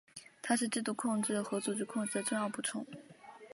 [0.41, 2.83] 它是制度控制和组织控制的重要补充。